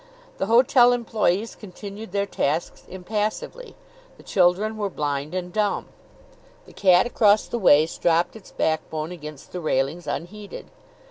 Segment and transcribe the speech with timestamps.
[0.39, 3.75] The hotel employees continued their tasks impassively.
[4.17, 5.89] The children were blind and dumb.
[6.65, 10.71] The cat across the way stropped its backbone against the railings unheeding.